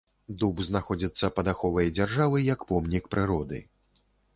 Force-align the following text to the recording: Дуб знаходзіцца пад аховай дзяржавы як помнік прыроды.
Дуб 0.43 0.61
знаходзіцца 0.69 1.29
пад 1.37 1.53
аховай 1.55 1.95
дзяржавы 2.01 2.45
як 2.53 2.59
помнік 2.71 3.03
прыроды. 3.17 3.67